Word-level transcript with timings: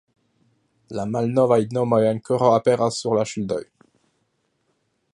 La 0.99 1.05
malnovaj 1.15 1.59
nomoj 1.77 2.01
ankoraŭ 2.13 2.51
aperas 2.57 3.01
sur 3.03 3.17
la 3.21 3.27
ŝildoj. 3.35 3.63